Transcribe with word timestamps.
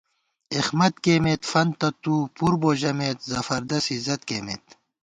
اېخمت 0.55 0.93
کېئیمېت، 1.03 1.41
فنتہ 1.51 1.89
تُو 2.01 2.15
پُر 2.35 2.51
بو 2.61 2.71
ژمېت، 2.81 3.17
زفردس 3.31 3.85
عزت 3.95 4.21
کېئیمېت 4.27 4.65